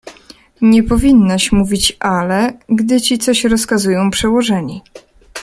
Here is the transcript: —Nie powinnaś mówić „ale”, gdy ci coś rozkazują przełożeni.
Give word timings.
—Nie 0.61 0.83
powinnaś 0.83 1.51
mówić 1.51 1.97
„ale”, 1.99 2.53
gdy 2.69 3.01
ci 3.01 3.17
coś 3.19 3.43
rozkazują 3.43 4.11
przełożeni. 4.11 4.81